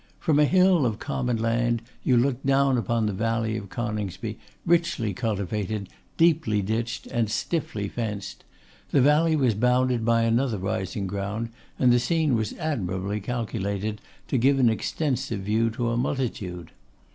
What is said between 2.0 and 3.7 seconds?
you looked down upon the valley of